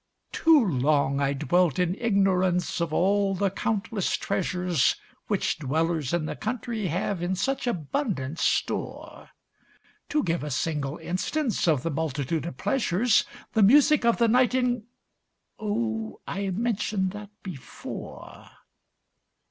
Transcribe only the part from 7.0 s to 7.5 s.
in